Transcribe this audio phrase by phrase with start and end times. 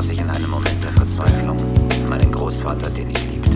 [0.00, 1.56] schloss ich in einem Moment der Verzweiflung
[2.08, 3.50] meinen Großvater, den ich liebte.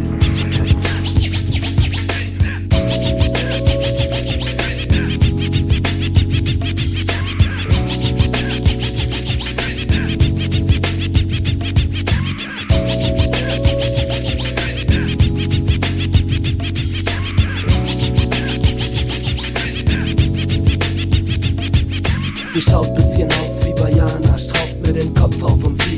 [22.52, 25.93] Sie schaut bisschen aus wie Bayana, schraubt mir den Kopf auf und sie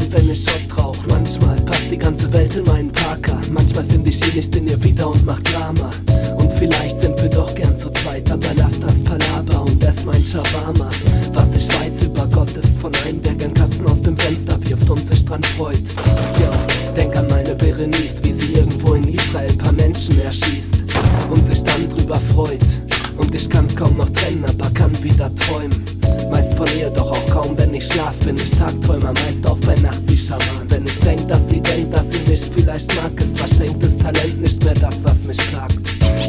[0.00, 0.96] ein, wenn ich Schott rauch.
[1.06, 4.82] Manchmal passt die ganze Welt in meinen Parker, manchmal finde ich ihn nicht in ihr
[4.82, 5.90] wieder und mach Drama.
[6.36, 10.24] Und vielleicht sind wir doch gern zu zweit, aber lass das Palaber und das mein
[10.24, 10.90] Shawarma.
[11.32, 14.88] Was ich weiß über Gott ist von einem, der gern Katzen aus dem Fenster wirft
[14.88, 15.82] und sich dran freut.
[16.40, 16.50] Ja,
[16.94, 20.74] denk an meine Berenice, wie sie irgendwo in Israel paar Menschen erschießt
[21.30, 22.68] und sich dann drüber freut.
[23.16, 25.97] Und ich kann's kaum noch trennen, aber kann wieder träumen.
[26.30, 29.74] Meist von ihr, doch auch kaum, wenn ich schlaf, bin ich Tagträumer, meist auch bei
[29.76, 30.68] Nacht wie Schaman.
[30.68, 34.62] Wenn ich denk, dass sie denkt, dass sie mich vielleicht mag, ist verschenktes Talent nicht
[34.64, 35.78] mehr das, was mich plagt,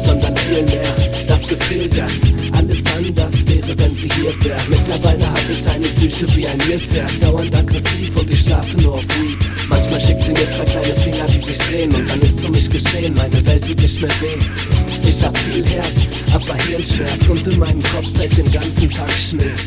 [0.04, 0.82] sondern vielmehr
[1.28, 2.12] das Gefühl, dass
[2.52, 4.60] alles anders wäre, wenn sie hier wäre.
[4.68, 9.02] Mittlerweile hab ich eine Psyche wie ein Nilpferd, dauernd aggressiv und ich schlafe nur auf
[9.02, 9.38] Weed.
[9.68, 12.70] Manchmal schickt sie mir zwei kleine Finger, die sich drehen und dann ist für mich
[12.70, 15.08] geschehen, meine Welt tut nicht mehr weh.
[15.08, 19.52] Ich hab viel Herz, aber Hirnschmerz und in meinem Kopf fällt den ganzen Tag Schnee.